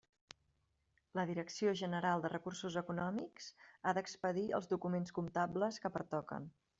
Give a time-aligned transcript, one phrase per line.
[1.17, 3.49] La Direcció General de Recursos Econòmics
[3.83, 6.49] ha d'expedir els documents comptables que pertoquen.